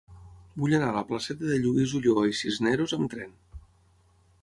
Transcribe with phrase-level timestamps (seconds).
[0.63, 3.41] Vull anar a la placeta de Lluís Ulloa i Cisneros amb tren.